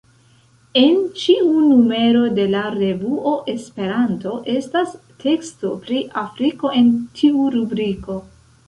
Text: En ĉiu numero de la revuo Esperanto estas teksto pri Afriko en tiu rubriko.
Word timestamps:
En 0.79 0.95
ĉiu 1.23 1.51
numero 1.65 2.23
de 2.39 2.47
la 2.55 2.63
revuo 2.77 3.35
Esperanto 3.55 4.35
estas 4.57 4.99
teksto 5.27 5.79
pri 5.87 6.03
Afriko 6.27 6.75
en 6.83 6.95
tiu 7.21 7.51
rubriko. 7.61 8.23